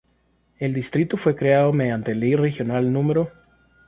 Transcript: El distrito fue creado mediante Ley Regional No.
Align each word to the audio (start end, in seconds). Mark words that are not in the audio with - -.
El 0.57 0.73
distrito 0.73 1.15
fue 1.15 1.35
creado 1.35 1.71
mediante 1.73 2.15
Ley 2.15 2.35
Regional 2.35 2.91
No. 2.91 3.29